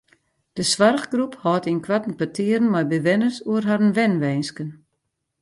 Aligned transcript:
De 0.55 0.63
soarchgroep 0.71 1.33
hâldt 1.43 1.69
ynkoarten 1.71 2.17
petearen 2.19 2.71
mei 2.73 2.85
bewenners 2.91 3.37
oer 3.49 3.65
harren 3.69 3.95
wenwinsken. 3.97 4.69